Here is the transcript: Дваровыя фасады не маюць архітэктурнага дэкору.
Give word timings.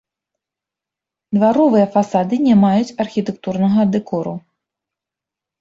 Дваровыя 1.37 1.85
фасады 1.95 2.35
не 2.47 2.55
маюць 2.63 2.95
архітэктурнага 3.05 3.81
дэкору. 3.97 4.33